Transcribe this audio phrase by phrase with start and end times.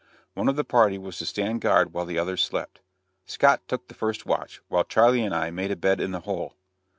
[0.33, 2.79] One of the party was to stand guard while the others slept.
[3.27, 6.55] Scott took the first watch, while Charley and I made a bed in the hole.